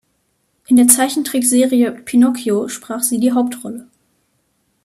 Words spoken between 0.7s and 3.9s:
der Zeichentrickserie "Pinocchio" sprach sie die Hauptrolle.